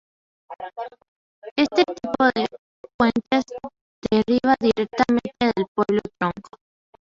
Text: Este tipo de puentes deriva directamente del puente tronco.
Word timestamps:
Este 1.57 1.83
tipo 1.83 2.23
de 2.33 2.47
puentes 2.97 3.43
deriva 4.09 4.55
directamente 4.59 5.51
del 5.55 5.67
puente 5.75 6.09
tronco. 6.17 6.57